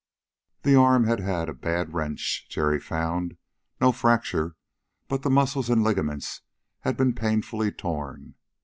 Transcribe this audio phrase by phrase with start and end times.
[0.63, 3.37] The arm had had a bad wrench, Jerry found.
[3.79, 4.55] No fracture,
[5.07, 6.41] but the muscles and ligaments
[6.79, 8.33] had been painfully torn.